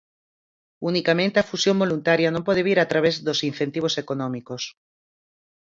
[0.89, 4.61] Unicamente a fusión voluntaria non pode vir a través dos incentivos económicos.